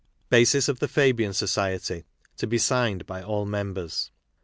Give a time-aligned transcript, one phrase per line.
[0.31, 2.05] BASIS OF THE FABIAN SOCIETY.
[2.37, 4.09] (To BE SIGNED BY ALL MEMBERS.)